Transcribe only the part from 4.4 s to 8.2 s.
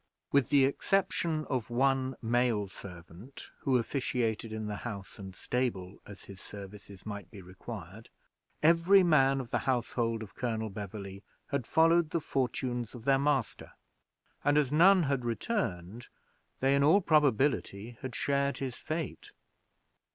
in the house and stable as his services might be required,